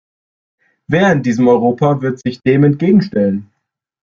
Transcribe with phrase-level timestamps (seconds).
[0.87, 3.51] Wer in diesem Europa wird sich dem entgegenstellen?